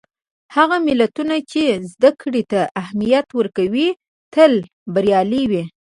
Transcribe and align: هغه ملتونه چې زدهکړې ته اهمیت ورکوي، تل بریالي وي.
هغه 0.55 0.77
ملتونه 0.87 1.35
چې 1.51 1.63
زدهکړې 1.91 2.43
ته 2.51 2.59
اهمیت 2.81 3.27
ورکوي، 3.39 3.89
تل 4.33 4.51
بریالي 4.93 5.43
وي. 5.51 5.63